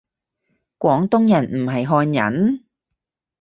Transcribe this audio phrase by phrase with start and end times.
[0.79, 2.65] 廣東人唔係漢人？